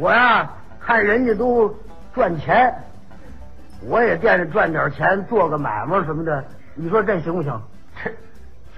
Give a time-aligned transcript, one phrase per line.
[0.00, 0.48] 我呀，
[0.80, 1.68] 看人家都
[2.14, 2.74] 赚钱，
[3.86, 6.42] 我也惦着赚点钱，做个买卖什么的。
[6.74, 7.60] 你说这行不行？
[8.02, 8.10] 这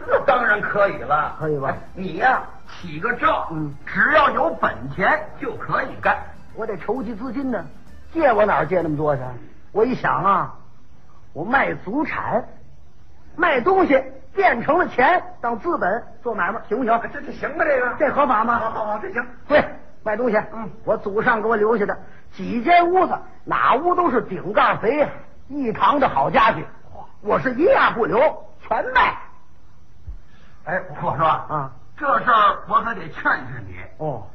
[0.05, 6.17] 这当然可以了，可以吧哎你呀、起个照，嗯只要有本钱就可以干。
[6.57, 7.65] 我得筹集资金呢，
[8.13, 9.23] 借我哪儿借那么多去？
[9.71, 10.55] 我一想啊，
[11.33, 12.45] 我卖祖产，
[13.37, 14.03] 卖东西
[14.35, 17.01] 变成了钱，当资本做买卖，行不行？
[17.13, 17.65] 这这行吧？
[17.65, 18.71] 这个这合法吗好？
[18.71, 19.25] 好好，这行。
[19.47, 19.65] 对，
[20.05, 21.97] 卖东西，嗯我祖上给我留下的
[22.33, 25.09] 几间屋子，哪屋都是顶盖肥，
[25.49, 26.67] 一堂的好家具，
[27.21, 28.19] 我是一样不留，
[28.61, 29.17] 全卖。
[30.65, 33.77] 哎，我说啊，这事儿我可得劝劝你。
[33.99, 34.27] 哦，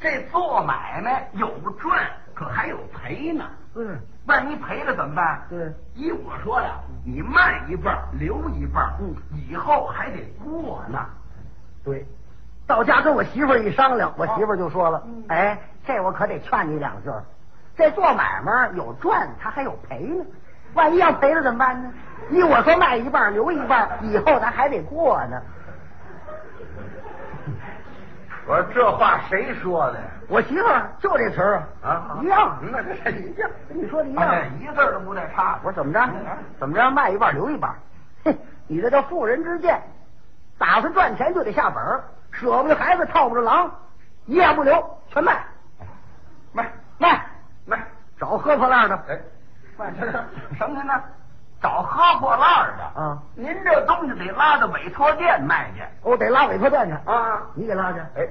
[0.00, 1.48] 这做买卖有
[1.80, 3.44] 赚，可还有赔呢。
[3.74, 5.42] 嗯，万一赔了怎么办？
[5.48, 9.14] 对，依我说呀，你卖一半留一半，嗯，
[9.48, 10.98] 以后还得过呢。
[11.84, 12.06] 对。
[12.66, 17.22] 到家跟我媳妇儿一商量，我媳妇儿就说了：“嗯哎，这我可得劝你两句儿。
[17.76, 20.24] 这做买卖有赚，他还有赔呢。
[20.74, 21.92] 万一要赔了怎么办呢？
[22.30, 25.40] 依我说，卖一半留一半，以后咱还得过呢。
[28.48, 30.04] 我说这话谁说的呀？
[30.28, 32.58] 我媳妇儿就这词儿啊一样。
[32.72, 34.28] 那这是一样，跟你说的一样。
[34.28, 35.58] 哎一字儿都不带差。
[35.62, 36.00] 我说怎么着？
[36.58, 36.90] 怎么着？
[36.90, 37.74] 卖一半留一半？
[38.24, 39.80] 哼，你这叫妇人之见。
[40.58, 42.04] 打算赚钱就得下本儿，
[42.38, 43.70] 舍不得孩子套不着狼，
[44.26, 45.44] 一样不留，全卖
[46.52, 47.26] 卖卖，
[47.64, 47.82] 卖，
[48.18, 48.96] 找喝破烂的。
[49.08, 49.18] 哎，
[49.78, 50.12] 卖什么
[50.58, 50.92] 什么呢？
[51.62, 53.18] 找喝破烂的啊！
[53.34, 57.40] 您这东西得拉到委托店卖去我得拉委托店去，啊！
[57.54, 57.98] 你给拉去。
[57.98, 58.28] 哎，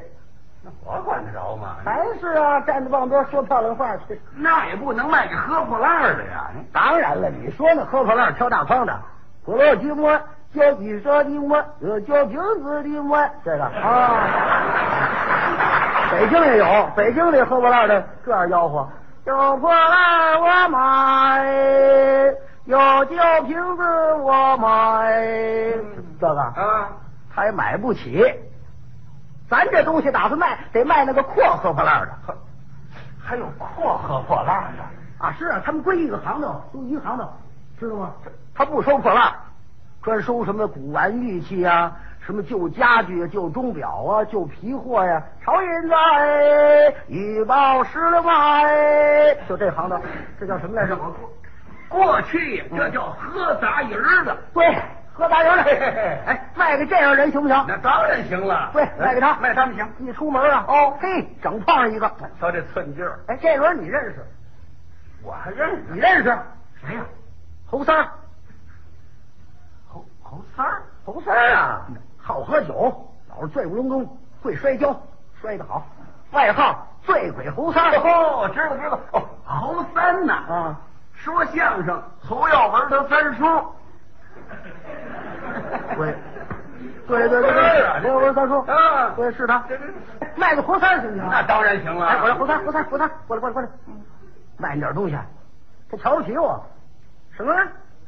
[0.61, 1.77] 那我管得着吗？
[1.83, 4.21] 还是啊，站着棒多说漂亮话去。
[4.37, 6.51] 那也不能卖给喝破烂的呀！
[6.71, 8.99] 当然了，你说那喝破烂挑大筐的，
[9.43, 10.21] 破了寂寞，
[10.55, 14.27] 叫鸡舍的我，呃，叫瓶子的我，这个 啊。
[16.11, 18.87] 北京也有，北京的喝破烂的这样吆喝：
[19.25, 21.43] 有破烂我买，
[22.65, 25.21] 有酒瓶子我买。
[26.19, 26.89] 这个啊，
[27.33, 28.23] 他也买不起。
[29.49, 32.07] 咱这东西打算卖，得卖那个阔喝破烂的。
[33.23, 34.83] 还有阔喝破烂的。
[35.17, 37.29] 啊，是啊，他们归一个行当，都一个行当，
[37.79, 38.11] 知道吗？
[38.53, 39.33] 他不收破烂，
[40.05, 49.99] 专收什么古玩玉器啊，什么旧家具啊、旧钟表啊、旧皮货呀、朝银子哎，玉宝石了卖，就这行当，
[50.39, 50.95] 这叫什么来着？
[51.89, 54.77] 过去这叫喝杂鱼儿的，对，
[55.11, 55.63] 喝杂鱼的。
[56.27, 57.65] 哎，卖给这样人行不行？
[57.67, 58.69] 那当然行了。
[58.73, 59.89] 对，卖给他，卖他们行。
[59.97, 62.07] 一出门啊，哦，嘿，整碰上一个。
[62.39, 64.23] 瞧这寸劲儿，哎，这轮你认识？
[65.23, 66.25] 我还认识你认识？
[66.85, 67.01] 谁呀？
[67.65, 68.07] 侯三
[70.25, 70.31] 儿。
[70.31, 70.81] 侯侯三儿。
[71.05, 71.85] 侯三儿啊，
[72.17, 74.99] 好喝酒，老是醉不隆咚，会摔跤，
[75.39, 75.85] 摔得好，
[76.31, 77.93] 外号醉鬼侯三。
[77.93, 78.99] 哦，知道知道。
[79.11, 80.81] 哦，侯三呐，啊，
[81.13, 83.45] 说相声侯耀文他三叔。
[85.95, 86.15] 对，
[87.07, 89.63] 对对对是啊对，我我三叔啊对，是他
[90.35, 91.29] 卖个侯三行不行？
[91.29, 92.05] 那当然行了。
[92.07, 93.67] 哎，我说侯三儿，侯三儿，侯三，过来过来过来，
[94.57, 95.17] 卖你点东西，
[95.89, 96.61] 他瞧不起我，
[97.31, 97.53] 什么？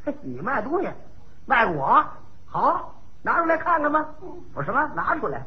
[0.05, 0.89] 嘿你卖东西，
[1.47, 2.05] 卖我
[2.45, 2.93] 好，
[3.23, 4.05] 拿出来看看吧。
[4.53, 4.85] 我什么？
[4.93, 5.41] 拿出来，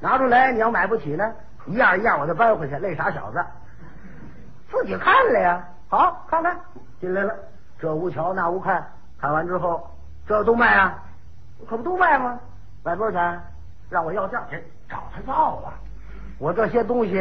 [0.00, 1.32] 拿出来，你要买不起呢，
[1.66, 3.44] 一样一样我就搬回去，累傻小子，
[4.70, 5.64] 自己看了呀。
[5.90, 6.58] 好，看看
[7.00, 7.34] 进来了，
[7.78, 8.90] 这屋瞧那屋看，
[9.20, 9.88] 看完之后，
[10.26, 11.02] 这都卖啊，
[11.68, 12.38] 可不都卖吗？
[12.82, 13.40] 卖多少钱？
[13.90, 14.42] 让我要价。
[14.50, 15.74] 去找他要啊。
[16.38, 17.18] 我这些东西，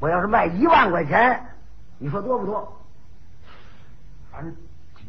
[0.00, 1.42] 我要是卖一万块钱，
[1.98, 2.76] 你说多不多？
[4.30, 4.54] 反正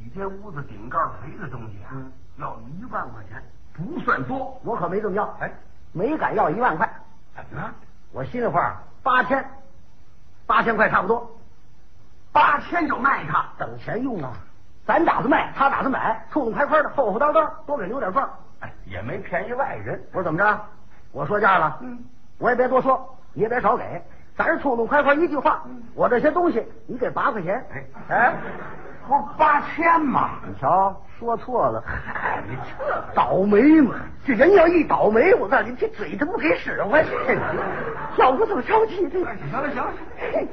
[0.07, 4.57] 几间屋子顶盖肥的东西啊，嗯要一万块钱不算多。
[4.63, 5.51] 我可没这么要，哎，
[5.91, 6.89] 没敢要一万块，
[7.35, 7.73] 怎么了？
[8.13, 9.45] 我心里话八千，
[10.45, 11.29] 八千块差不多，
[12.31, 13.45] 八千就卖他？
[13.57, 14.31] 等钱用啊。
[14.85, 18.23] 咱打算卖，他打算买，痛痛快快的，厚厚当当，多给留点缝。
[18.61, 20.01] 哎，也没便宜外人。
[20.13, 20.65] 我说怎么着？
[21.11, 21.99] 我说价了，嗯，
[22.37, 24.01] 我也别多说，你也别少给，
[24.37, 25.63] 咱是痛痛快快一句话，
[25.95, 27.65] 我这些东西你给八块钱。
[27.73, 28.35] 哎哎，
[29.07, 30.31] 不是八千吗？
[30.45, 31.81] 你瞧，说错了。
[31.85, 33.95] 嗨，你这倒霉嘛！
[34.25, 37.05] 这人要一倒霉，我告诉你，这嘴他不给使唤，
[38.17, 39.19] 老子怎么着急这？
[39.19, 39.91] 行了行了，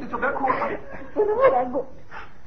[0.00, 0.56] 就 就别哭了。
[1.12, 1.84] 不能不难过，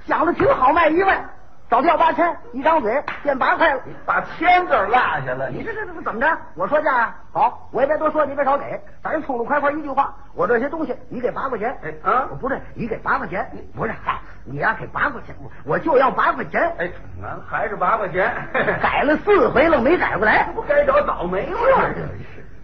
[0.06, 1.30] 想的挺好，卖一万，
[1.70, 3.82] 找他要八千，一张嘴变八块了。
[4.06, 6.38] 把千字落下了，你这这这怎么着？
[6.56, 16.90] 我说价啊，好，我也别多说，你别少给，咱就痛痛快快一句话，我这些东西你给八块钱，哎啊不对，你给八块钱，不是，嗨，你呀给八块钱，我我就要八块钱，哎，
[17.22, 18.34] 俺还是八块钱，
[18.82, 21.60] 改了四回了，没改过来，不该找倒霉吗？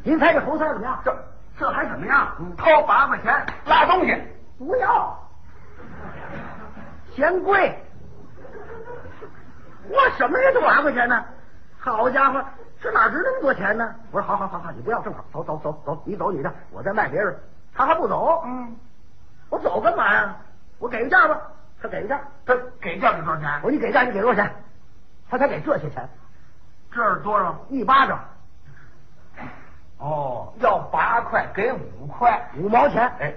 [0.04, 0.98] 您猜这猴三怎么样？
[1.04, 1.14] 这
[1.60, 2.28] 这还怎么样？
[2.58, 4.18] 掏八块钱拉东西，
[4.58, 5.20] 不要，
[7.12, 7.78] 嫌贵。
[9.90, 11.24] 我什么人都八块钱呢？
[11.80, 12.42] 好家伙，
[12.82, 13.94] 这哪值那么多钱呢？
[14.12, 17.38] 我说好好好好，你不要，正好，走走走走，你走你的，我再卖别人。
[17.76, 18.76] 他还不走，嗯，
[19.50, 20.36] 我走干嘛呀？
[20.80, 21.38] 我给个价吧，
[21.82, 22.22] 他给个价。
[22.46, 23.70] 他给价给多少钱我？
[23.70, 24.50] 说你给价，你给多少钱？
[25.30, 26.08] 他才给这些钱，
[26.92, 27.54] 这是多少？
[27.68, 28.20] 一巴掌
[29.98, 33.12] 哦，要八块给五块，五毛钱。
[33.20, 33.34] 哎，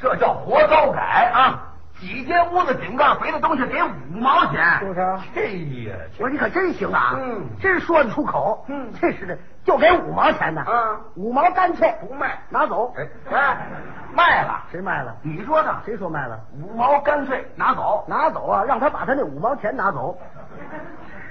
[0.00, 1.74] 这叫活糟改啊！
[1.98, 12.92] 几间屋子顶盖肥的东西给五毛钱，是不是嘿呀，我说你可真行啊，嗯真说得出口，嗯这是的，就给五毛钱呢，嗯五毛干脆不卖，拿走。
[12.96, 13.66] 哎哎，
[14.14, 15.16] 卖了，谁卖了？
[15.22, 16.38] 你说呢，谁说卖了？
[16.62, 18.62] 五毛干脆拿走，拿走啊！
[18.64, 20.18] 让他把他那五毛钱拿走，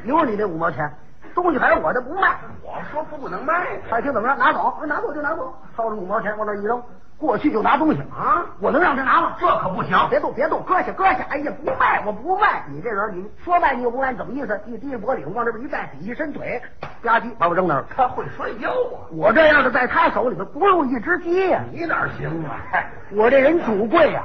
[0.04, 0.92] 留着你那五毛钱，
[1.36, 2.36] 东西还是我的，不卖。
[2.64, 6.82] 我说不能卖，爱听怎么着，拿走，拿走就拿走，掏出五毛钱往那一扔，
[7.18, 9.38] 过去就拿东西啊我能让他拿吗？
[9.40, 9.98] 这可不行。
[10.10, 11.26] 别动，别动，搁下，搁下！
[11.30, 12.64] 哎呀，不卖，我不卖！
[12.70, 14.60] 你这人，你说卖你又不卖，你怎么意思？
[14.66, 16.62] 一低着脖领往这边一站，底下伸腿，
[17.02, 17.88] 吧唧把我扔那儿了。
[17.96, 19.08] 他会摔跤啊！
[19.12, 22.58] 我这样的在他手里头不如一只鸡呀、你哪行啊？
[22.70, 24.24] 嗨， 我这人主贵呀、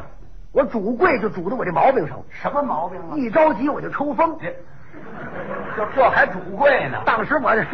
[0.52, 3.14] 我主贵就主到我这毛病上，什么毛病啊？
[3.16, 4.37] 一着急我就抽风。
[4.40, 4.50] 这
[5.76, 6.98] 就这还主贵呢？
[7.06, 7.62] 当时我这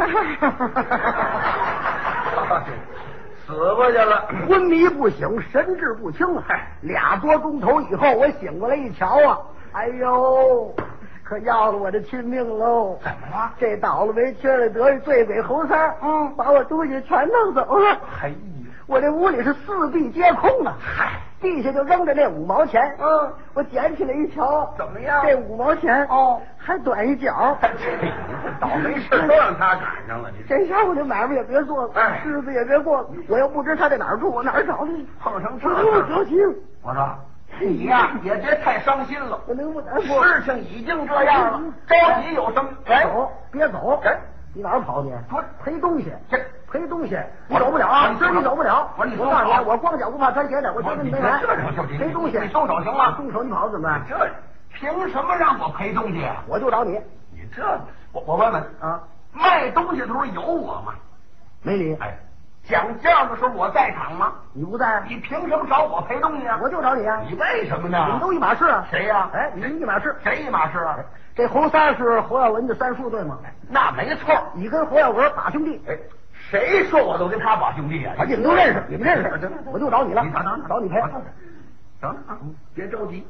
[3.46, 4.28] 死过去了。
[4.48, 6.66] 昏迷不醒，神志不清嗨！
[6.82, 9.38] 俩多钟头以后，我醒过来一瞧啊，
[9.72, 10.74] 哎呦，
[11.22, 12.98] 可要了我的亲命喽！
[13.02, 13.52] 怎么了？
[13.58, 17.98] 这倒了霉缺了德醉鬼猴三儿嗯把我东西全弄走了。
[18.22, 18.34] 哎呀，
[18.86, 20.74] 我这屋里是四壁皆空啊！
[20.80, 22.96] 嗨，地下就扔着那五毛钱。
[22.98, 27.56] 嗯，我捡起来一瞧，怎么样这五毛钱哦还短一角。
[28.58, 33.08] 倒霉事都让他赶上了，你这这下我这买卖也别做了，哎日子也别过了。
[33.28, 35.06] 我又不知他在哪儿住，我哪儿找去？
[35.20, 36.38] 碰上这我事不行，
[36.82, 37.18] 我说
[37.60, 40.24] 你呀、也别太伤心了，我能不难过？
[40.24, 42.70] 事情已经这样了，着急有什么？
[42.86, 44.00] 哎，走，别走！
[44.04, 44.18] 哎，
[44.54, 45.10] 你哪儿跑去？
[45.28, 46.38] 不赔东西，这
[46.78, 47.18] 赔东西，
[47.48, 48.04] 你走不了啊！
[48.06, 48.90] 我你知道你走不了。
[48.96, 51.40] 我说你我告诉你我光脚不怕穿鞋的，我今天没来。
[51.42, 54.02] 我你这就赔东西，你松手行吗松手你跑怎么办？
[54.08, 54.16] 这
[54.74, 56.36] 凭什么让我赔东西啊？
[56.46, 57.00] 我就找你
[57.32, 57.62] 你这，
[58.12, 59.00] 我我问问，啊！
[59.32, 60.94] 卖东西的时候有我吗？
[61.62, 62.14] 没理，哎，
[62.64, 64.32] 讲价的时候我在场吗？
[64.52, 66.58] 你不在，你凭什么找我赔东西啊？
[66.62, 67.20] 我就找你啊！
[67.28, 68.12] 你为什么呢你？
[68.12, 68.84] 们都一码事啊！
[68.90, 70.14] 谁呀哎，你们一码事。
[70.22, 70.98] 谁一码事啊？
[71.34, 73.38] 这侯三是侯耀文的三叔对吗？
[73.68, 74.34] 那没错。
[74.54, 75.94] 你跟侯耀文打兄弟，哎，
[76.50, 78.14] 谁说我都跟他把兄弟啊？
[78.18, 81.00] 啊，你们都认识，你们认识，我就找你了你等等，找你赔。
[81.00, 81.10] 等
[82.00, 82.38] 等啊，
[82.74, 83.26] 别着急。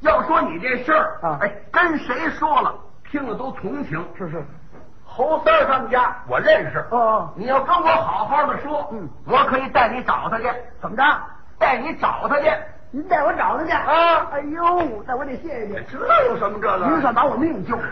[0.00, 2.74] 要说你这事儿啊哎，跟谁说了，
[3.10, 4.04] 听了都同情。
[4.16, 4.44] 是是，
[5.04, 6.78] 侯三儿他们家我认识。
[6.90, 10.44] 哦哦你要跟我好好的说，嗯，我可以带你找他去。
[10.80, 11.02] 怎么着？
[11.58, 12.50] 带你找他去。
[12.92, 15.78] 您带我找他去啊哎呦，那我得谢谢你。
[15.88, 16.86] 这有什么这个？
[16.86, 17.82] 您算把我命救了。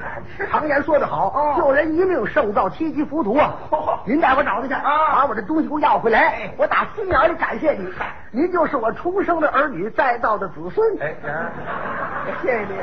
[0.50, 3.96] 常言说得好，哦救人一命胜造七级浮屠啊嚯！
[4.04, 7.88] 您带我找他去，啊把我这东西给我要回来哎，我打心眼里感谢你。
[8.32, 11.00] 您就是我重生的儿女，再造的子孙。
[11.00, 11.14] 哎，
[12.42, 12.74] 谢谢你，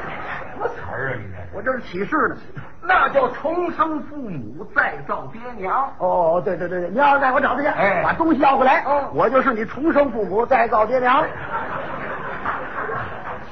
[0.56, 1.14] 什么词儿啊？
[1.18, 2.38] 你这我这是启示呢。
[2.82, 5.92] 那叫重生父母，再造爹娘。
[6.00, 11.26] 哦，对对对对，你要是带我找他去，哎把东西要回来，嗯我就是你重生父母，再造爹娘。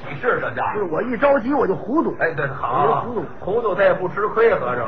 [0.00, 4.86] 启示这家就是我一着急我就糊涂，哎，对，好，糊涂，糊涂他也不吃亏，合着。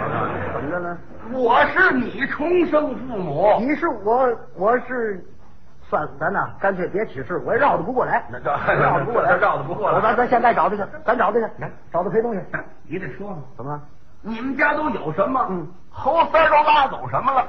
[0.55, 0.97] 怎么着呢？
[1.33, 5.25] 我是你重生父母，你是我，我是，
[5.89, 11.47] 算了，咱呐，干脆别起誓，我也绕得不过来， 那这绕得不过来，绕得不过来咱咱现在找他去，咱找他去，
[11.93, 12.41] 找他赔东西，
[12.89, 13.81] 你得说说，怎么了？
[14.23, 15.47] 你们家都有什么？
[15.51, 17.45] 嗯，猴三儿都拉走什么了？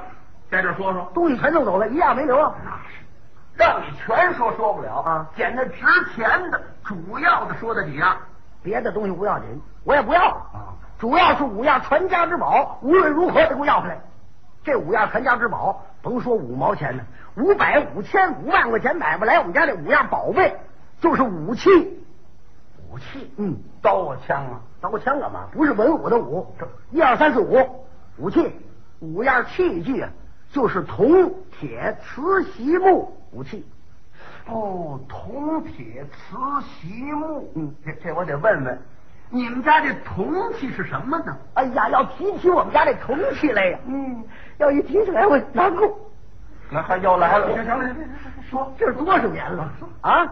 [0.50, 1.10] 在这说说。
[1.12, 2.54] 东西全弄走了，一样没留啊。
[2.64, 3.04] 那是，
[3.56, 8.16] 让你全说说不了啊捡那值钱的、主要的说的几样。
[8.62, 10.58] 别的东西不要紧，我也不要了啊。
[10.98, 13.98] 主要是五样传家之宝，无论如何得给我要回来。
[14.64, 17.02] 这五样传家之宝，甭说五毛钱呢，
[17.36, 20.56] 五百、五千、五万块钱买不来我们家这五样宝贝，
[21.00, 21.68] 就是武器。
[22.90, 25.48] 武器，嗯，刀啊枪啊，刀枪干嘛？
[25.52, 27.58] 不是文武的武，这一二三四五，
[28.16, 28.50] 武器，
[29.00, 30.10] 五样器具啊，
[30.50, 33.66] 就是铜、铁、瓷、席、木武器。
[34.46, 36.36] 哦，铜、铁、瓷、
[36.80, 37.52] 席、木。
[37.54, 38.78] 嗯，这这我得问问，
[39.30, 41.36] 你们家这铜器是什么呢？
[41.54, 44.24] 哎呀，要提起我们家这铜器来呀，嗯，
[44.58, 45.98] 要一提起来我难过。
[46.70, 47.96] 那还要来了，行行行，
[48.50, 49.70] 说这是多少年了
[50.00, 50.26] 啊！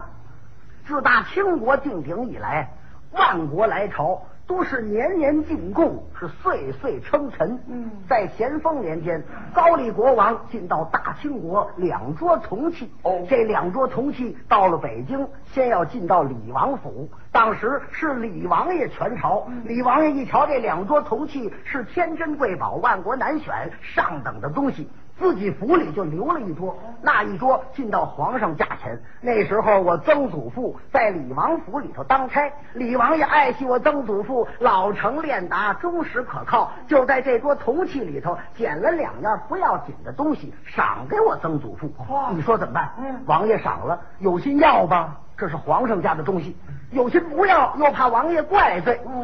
[0.85, 2.69] 自打清国定鼎以来，
[3.11, 7.59] 万国来朝，都是年年进贡，是岁岁称臣。
[7.67, 9.21] 嗯在咸丰年间，
[9.53, 12.89] 高丽国王进到大清国两桌铜器。
[13.03, 17.09] 哦这两桌铜器到了北京，先要进到李王府。
[17.31, 24.89] 当时是李王爷全朝，嗯李王爷一瞧这两桌铜器是天珍贵宝、万国难选、上等的东西。
[25.19, 28.99] 自己府里就留了一桌，那一桌进到皇上驾前。
[29.19, 41.91] 那时候我曾祖父在李王府里头当差，李王爷爱惜我曾祖父老成练达、忠实可靠，就在这桌铜器里头捡了两样不要紧的东西，赏给我曾祖父。
[42.33, 42.91] 你说怎么办？
[42.99, 45.17] 嗯王爷赏了，有心要吧？
[45.35, 46.57] 这是皇上家的东西，
[46.89, 48.99] 有心不要，又怕王爷怪罪。
[49.05, 49.23] 哦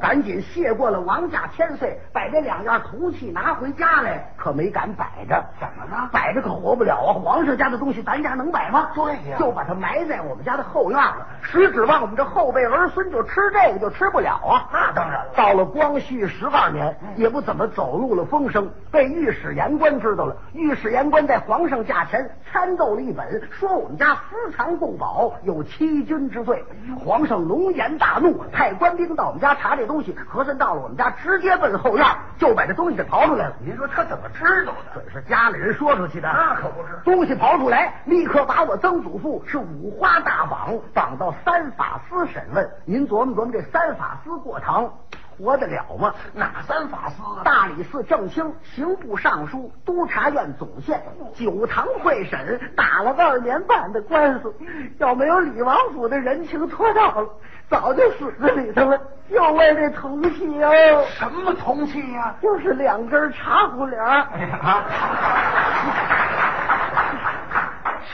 [0.00, 5.33] 赶紧谢过了王家千岁，把这两样铜器拿回家来，可没敢摆着。
[5.58, 7.12] 怎么了摆着可活不了啊！
[7.22, 8.90] 皇上家的东西，咱家能摆吗？
[8.94, 11.26] 对呀就把它埋在我们家的后院了。
[11.42, 14.68] 实指望我们这后辈儿孙就吃这个，就吃不了啊！
[14.72, 20.36] 那当然了到了光绪十二年，也不怎么走入了风声，被御史言官知道了。
[20.52, 26.64] 御史言官在皇上驾前参奏了一本，说我们家私藏贡宝，有欺君之罪。
[27.04, 30.16] 皇上龙颜大怒，派官兵到我们家查这东西。
[30.28, 32.06] 和珅到了我们家，直接奔后院，
[32.38, 33.54] 就把这东西给刨出来了。
[33.60, 34.94] 您说他怎么知道的？
[34.94, 36.28] 准是家里人说出去的。
[36.32, 42.68] 那可不是东西刨出来，立刻把我曾祖父是五花大绑，绑到三法司审问。
[42.84, 44.92] 您琢磨琢磨，这三法司过堂
[45.36, 46.14] 活得了吗？
[46.32, 47.42] 哪三法司啊？
[47.44, 51.02] 大理寺正卿、刑部尚书、督察院总宪、
[51.34, 54.54] 九堂会审，打了二年半的官司，
[54.98, 57.28] 要没有李王府的人情托到了，
[57.68, 59.00] 早就死在里头了。
[59.30, 64.26] 就为这铜器哦，什么铜器呀、就是两根茶壶帘儿。
[64.34, 64.84] 哎呀啊！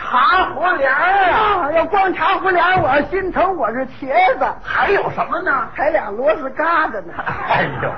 [0.01, 1.67] 茶壶帘儿啊！
[1.67, 5.69] 啊，要光茶壶帘儿，我要心疼我是茄子，还有什么呢？
[5.75, 7.13] 还俩螺丝疙瘩呢。
[7.49, 7.91] 哎呦，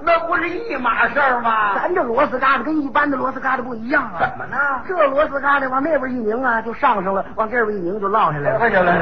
[0.00, 1.74] 那不是一码事儿吗？
[1.74, 4.18] 咱这螺丝疙瘩跟一般的螺丝疙瘩不一样啊！
[4.18, 4.56] 怎么呢？
[4.88, 8.58] 这螺丝疙瘩往那边一拧啊，就上上了；往这边一拧就落下来了。
[8.60, 8.92] 哎行了，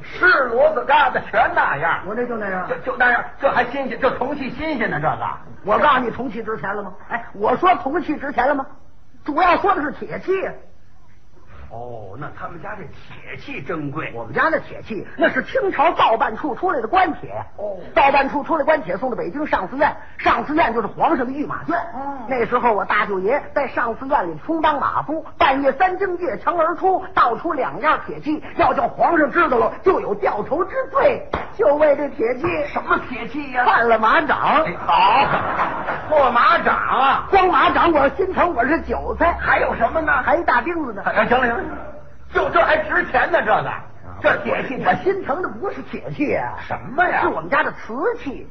[0.00, 2.76] 是骡子疙瘩全那样，我这就那样就。
[2.92, 5.18] 就那样，这还新鲜，这铜器新鲜呢，这个。
[5.64, 6.92] 我告诉你，铜器值钱了吗？
[7.10, 8.64] 哎，我说铜器值钱了吗？
[9.24, 10.48] 主要说的是铁器。
[11.70, 14.10] 哦，那他们家这铁器珍贵。
[14.14, 17.30] 我们家那铁器那是清朝造办处出来的官铁。
[17.56, 21.76] 哦造办处出来官铁送到北京上思院，上思院就是皇上的御马圈。
[21.94, 31.26] 哦那时候我大舅爷在上思院里充当马夫，半夜三更越墙而出，倒出两样铁器，要叫皇上知道了，就有掉头之罪。
[31.56, 34.38] 就为这铁器，什么铁器呀、犯了马掌。
[34.64, 35.26] 哎好，
[36.08, 37.26] 破马掌啊！
[37.30, 40.22] 光马掌我心疼，我是韭菜，还有什么呢？
[40.22, 41.02] 还一大钉子呢。
[41.04, 41.57] 哎，行了行了，
[42.32, 43.62] 就这还值钱呢，这个
[44.20, 47.20] 这铁器我心疼的不是铁器啊，什么呀？
[47.22, 48.48] 是我们家的瓷器。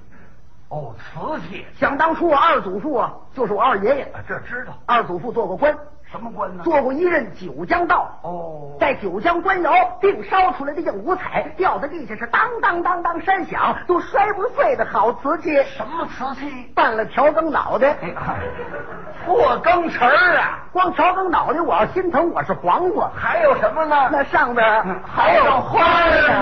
[0.70, 4.04] 哦，瓷器，想当初我二祖父啊，就是我二爷爷。
[4.04, 5.78] 啊这知道二祖父做过官，
[6.12, 6.64] 什么官呢？
[6.64, 8.10] 做过一任九江道。
[8.22, 15.62] 哦，在九江官窑并烧出来的硬五彩，掉在地下是当当当当山响，都摔不碎的好瓷器。
[15.64, 16.72] 什么瓷器？
[16.74, 18.14] 办了调羹脑袋，哎，
[19.26, 20.60] 破羹匙儿啊！
[20.72, 23.12] 光调羹脑袋，我要心疼我是黄瓜。
[23.14, 24.10] 还有什么呢？
[24.12, 24.66] 那上边
[25.06, 25.82] 还有花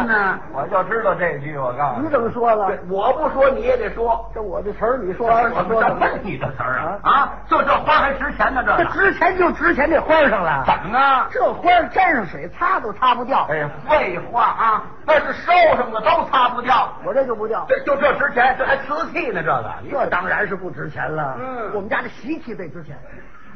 [0.03, 0.39] 呢。
[0.53, 2.71] 我就知道这句，我告诉你你怎么说了？
[2.87, 4.29] 我不说你也得说。
[4.33, 7.33] 这我的词儿，你说我我说这什么问你的词儿啊啊！
[7.49, 10.63] 就这花还值钱呢，这这值钱就值钱这花上了。
[10.65, 11.27] 怎么呢？
[11.31, 16.93] 这花沾上水擦都擦不掉，哎，废话啊，那是烧上的都擦不掉。
[17.03, 17.65] 我这就不掉。
[17.67, 21.37] 这就这值钱，这还瓷器呢，这个这当然是不值钱了。
[21.39, 22.97] 嗯我们家的习气最值钱，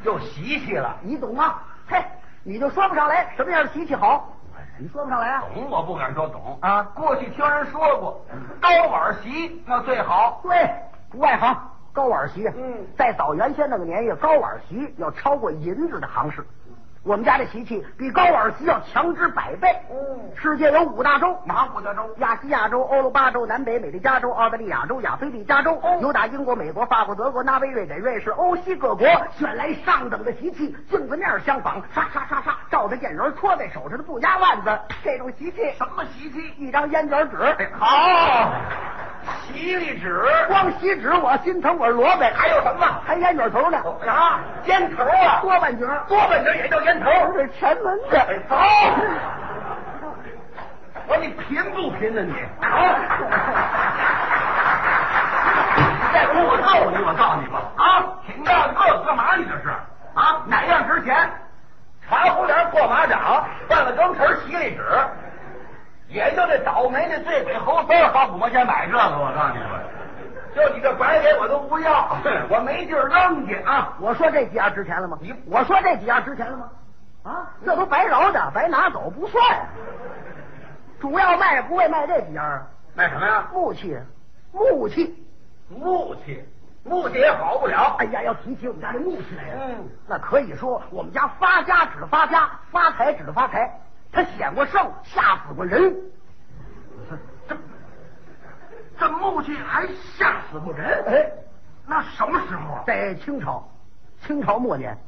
[0.04, 0.96] 就习气了。
[1.02, 1.54] 你懂吗？
[1.88, 2.02] 嘿，
[2.42, 4.28] 你就说不上来什么样的习气好，
[4.78, 5.42] 你说不上来啊？
[5.54, 8.24] 懂我不敢说懂啊过去听人说过，
[8.60, 10.40] 高碗席那最好。
[10.42, 10.70] 对，
[11.10, 11.56] 不外行，
[11.92, 12.54] 高碗席啊。
[12.56, 16.44] 嗯在早原先那个年月，高碗席要超过银子的行市。
[17.02, 19.74] 我们家这习气比高碗席要强之百倍。
[19.90, 19.96] 嗯
[20.36, 22.02] 世界有五大洲，哪五大洲？
[22.18, 36.52] 亚细亚洲、欧罗巴洲、南北美利加州、澳大利亚州、亚非利加州，有打英国、美国、法国、德国、纳威、瑞典、瑞士、欧西各国选来上等的习气，镜子面相仿，刷刷刷刷，照着眼轮搓在手上的不压腕子，这种习气，什么习气？
[36.58, 37.86] 一张烟卷纸，哎，好，
[39.52, 42.86] 洗礼纸，光锡纸我心疼我是萝卜，还有什么？
[43.06, 47.10] 还烟卷头呢，啊，烟头啊，多半截，多半截也叫烟头。
[47.34, 48.56] 这是前门的，哎，好。
[51.08, 52.32] 我说你贫不贫呢你？
[56.12, 56.96] 再不我揍你！
[57.04, 59.34] 我告诉你吧，啊，挺大的个子干嘛？
[59.36, 59.70] 你这是
[60.14, 60.42] 啊？
[60.46, 61.16] 哪样值钱？
[62.08, 64.82] 茶壶帘、破马掌、办了羹匙、洗礼纸，
[66.10, 69.80] 也就这倒霉的醉鬼猴孙花五毛钱买这个，我告诉你们，
[70.54, 72.16] 就你这白给我都不要，
[72.48, 73.96] 我没地儿扔去啊！
[74.00, 75.16] 我说这几样值钱了吗？
[75.20, 76.70] 你我说这几样值钱了吗？
[77.22, 79.42] 啊，这都白饶的，白拿走不算。
[81.00, 82.62] 主要卖不为卖这几样啊，
[82.94, 83.46] 卖什么呀？
[83.52, 83.96] 木器，
[84.52, 85.24] 木器。
[85.68, 86.44] 木器，
[86.82, 87.94] 木器也好不了。
[88.00, 93.70] 哎呀，要提起我们家这木器来呀，嗯那可以说我们家发家指的发家，发财指的发财。
[94.12, 95.94] 他显过圣，吓死过人。
[97.48, 97.56] 这
[98.98, 99.86] 这木器还
[100.16, 101.04] 吓死过人？
[101.06, 101.30] 哎，
[101.86, 102.82] 那什么时候啊？
[102.86, 103.68] 在清朝，
[104.26, 104.98] 清朝末年，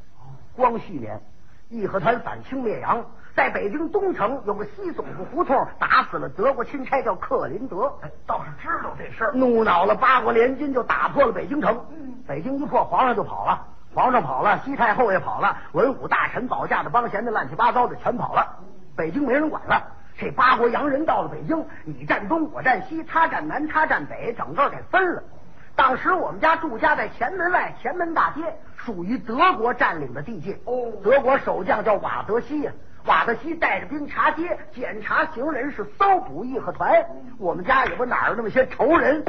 [0.55, 1.21] 光绪年，
[1.69, 3.05] 义和团反清灭洋，
[3.35, 7.93] 在北京东城有个西总部胡同，打死了德国钦差叫克林德。
[8.01, 9.31] 哎，倒是知道这事儿。
[9.33, 11.85] 怒恼了八国联军，就打破了北京城。
[12.25, 18.59] 北京一破，皇上就跑了，皇上跑了，西太后也跑了，文武大臣、保驾的、帮闲的、乱七八糟的全跑了，
[18.95, 19.83] 北京没人管了。
[20.15, 25.23] 这八国洋人到了北京，你站东，我站西，他站南，他站北，整个给分了。
[25.75, 28.41] 当时我们家住家在前门外前门大街，
[28.75, 30.53] 属于德国占领的地界。
[30.65, 32.71] 哦德国守将叫瓦德西呀、
[33.07, 37.03] 瓦德西带着兵查街，检查行人，是搜捕义和团。
[37.39, 39.25] 我们家也不哪儿那么些仇人。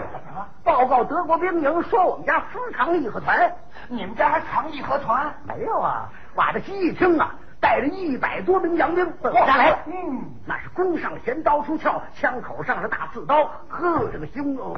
[0.62, 3.50] 报告德国兵营说我们家私藏义和团，
[3.88, 5.32] 你们家还藏义和团？
[5.48, 6.10] 没有啊。
[6.34, 9.78] 瓦德西一听啊，带着一百多名洋兵奔我家来了。
[9.86, 14.76] 嗯，那是弓上弦，刀出鞘，枪口上是大刺刀，呵，这个凶哦！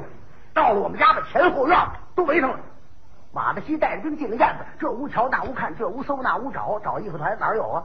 [0.53, 1.77] 到了我们家的前后院，
[2.15, 2.59] 都围上了。
[3.33, 7.83] 马德西带着兵进了院子，这屋瞧那屋看，这屋搜那屋找，找义和团哪儿有啊？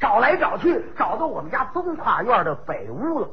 [0.00, 3.28] 找来找去，找到我们家东跨院的北屋了。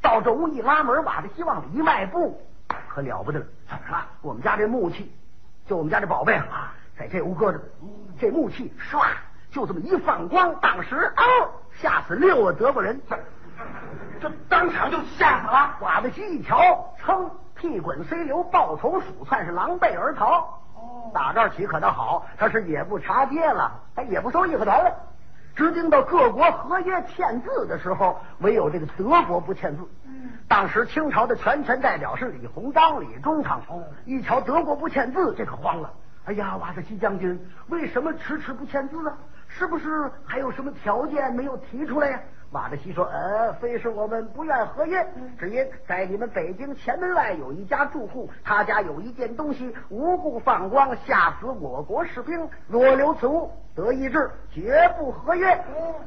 [0.00, 2.40] 到这屋一拉门，马德西往里一迈步，
[2.88, 3.46] 可了不得了！
[3.68, 4.06] 怎么了？
[4.22, 5.12] 我们家这木器，
[5.66, 7.60] 就我们家这宝贝啊，在这屋搁着。
[8.20, 9.04] 这木器唰，
[9.50, 11.24] 就这么一放光，当时嗷、
[11.72, 13.00] 吓死六个德国人。
[14.20, 15.76] 这当场就吓死了。
[15.80, 20.60] 瓦德西一瞧，噌，屁滚虽流，抱头鼠窜，是狼狈而逃。
[20.74, 24.94] 哦打这儿起可倒好，他是也不查街了，他也不收义和团了。
[25.56, 29.82] 直盯到各国合约签字的时候，唯有这个德国不签字。
[30.06, 33.60] 嗯当时清朝的全权代表是李鸿章、李中堂。
[34.04, 35.90] 一瞧德国不签字，这可慌了。
[36.24, 39.16] 哎呀，瓦德西将军，为什么迟迟不签字啊？
[39.58, 45.06] 是不是还有什么条件没有提出来呀、马德西说：“呃，非是我们不愿合约，
[45.38, 52.48] 只因在你们北京前门外有一家住户，他家有一件东西无故放光，吓死我国士兵。
[52.68, 55.58] 若留此物，得意志，绝不合约。”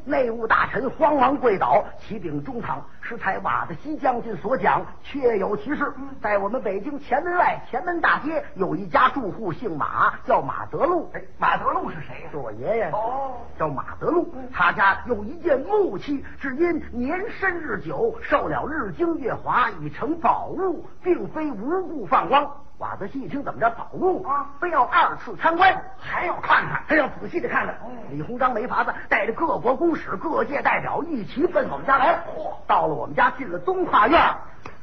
[0.06, 5.94] 内务大臣慌忙跪倒，启禀中堂，是才瓦德西将军所讲，确有其事。
[6.22, 11.10] 在我们北京前门外前门大街有一家住户，姓马，叫马德禄。
[11.14, 22.52] 哎，马德禄是谁呀、是我爷爷哦叫马德禄，他家有一件木器，只因年深日久，受了日精月华，已成宝物，并非无故放光。
[22.84, 26.84] 瓦德西一听怎么着宝物啊非要二次参观，还要看看。
[26.86, 27.74] 还要仔细的看看。
[28.10, 32.20] 李鸿章没法子，带着各国公使、各界代表一齐奔我们家来。
[32.68, 34.22] 到了我们家，进了东跨院，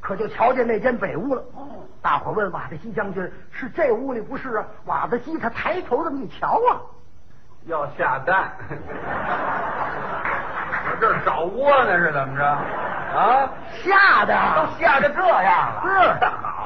[0.01, 1.45] 可就瞧见那间北屋了。
[2.01, 6.81] 大伙问瓦德西将军：“是这屋里不是啊？”瓦德西他抬头这么一瞧啊，
[7.67, 8.51] 要下蛋，
[10.89, 12.45] 我这找窝呢是怎么着？
[13.11, 13.51] 啊，
[13.85, 15.83] 吓得都吓得这样了。
[15.85, 15.89] 是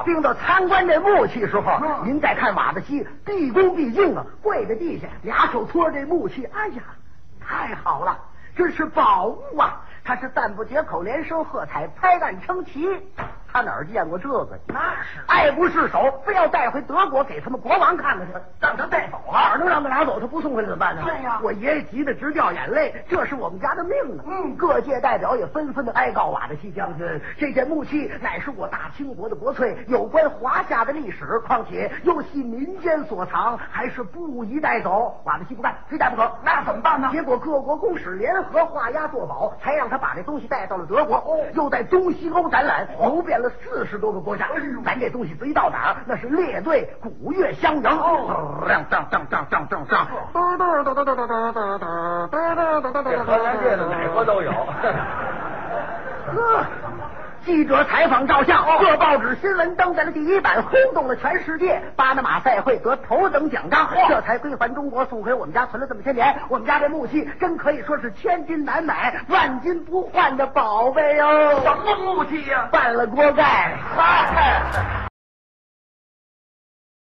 [0.04, 6.82] 好，盯到参观这木器时候，嗯您再看瓦子西毕恭毕敬啊，跪在地下，俩手托着这木器，哎呀，
[7.40, 8.18] 太好了，
[8.54, 9.80] 这是宝物啊！
[10.04, 12.86] 他是赞不绝口，连声喝彩，拍案称奇。
[13.54, 14.58] 他哪儿见过这个？
[14.66, 19.32] 那是爱不释手，非要带回德国给他们国王看看去，让他带走了。
[19.32, 20.18] 哪儿能让他拿走？
[20.18, 21.02] 他不送回来怎么办呢？
[21.04, 24.24] 对呀我爷爷急得直掉眼泪，这是我们家的命啊！
[24.26, 35.20] 嗯各界代表也纷纷的哀告瓦德西将军，这件木器乃是我大清国的国粹，有关华夏的历史，况且又系民间所藏，还是不宜带走。
[35.22, 36.28] 瓦德西不干，非带不可。
[36.42, 37.08] 那怎么办呢？
[37.12, 41.14] 结果各国公使联合画押作保，才让他把这东西带到了德国。
[41.18, 44.48] 哦又在东西欧展览，游遍了四十多个国家。
[44.84, 47.82] 咱这东西贼到哪儿，那是列队鼓乐相迎。
[47.84, 50.06] 哦当当当当当当当，
[53.04, 54.50] 这河南界的哪国都有。
[56.26, 56.64] 呵，
[57.44, 61.80] 记者采访照相，哦各报纸新闻登在了第一版，轰动了全世界。
[61.94, 66.34] 巴拿马赛会得头等奖章，这才归还中国，送回我们家存了这么些年。
[66.48, 75.13] 我们家这木器真可以说是千金难买、万金不换的宝贝哟、什么木器呀、办了锅盖，嗨